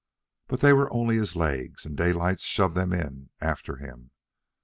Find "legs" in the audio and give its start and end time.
1.35-1.85